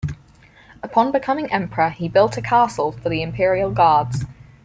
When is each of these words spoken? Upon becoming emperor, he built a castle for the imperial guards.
Upon 0.81 1.11
becoming 1.11 1.51
emperor, 1.51 1.91
he 1.91 2.09
built 2.09 2.35
a 2.35 2.41
castle 2.41 2.91
for 2.91 3.09
the 3.09 3.21
imperial 3.21 3.69
guards. 3.69 4.25